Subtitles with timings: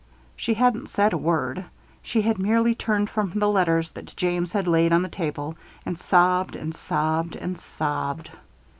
[0.35, 1.65] She hadn't said a word.
[2.01, 5.95] She had merely turned from the letters that James had laid on the table, and
[5.95, 8.31] sobbed and sobbed and sobbed.